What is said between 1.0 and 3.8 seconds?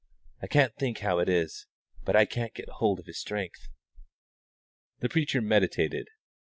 it is, but I can't get hold of His strength."